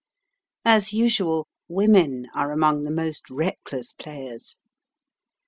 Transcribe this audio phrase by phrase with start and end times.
[0.65, 4.57] As usual, women are among the most reckless players.